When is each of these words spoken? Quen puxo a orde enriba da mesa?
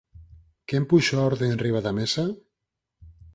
Quen 0.67 0.83
puxo 0.91 1.13
a 1.17 1.25
orde 1.31 1.45
enriba 1.47 1.81
da 1.85 1.93
mesa? 1.99 2.23